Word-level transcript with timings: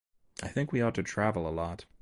I 0.41 0.47
think 0.47 0.71
we 0.71 0.81
ought 0.81 0.95
to 0.95 1.03
travel 1.03 1.47
a 1.47 1.51
lot. 1.53 1.85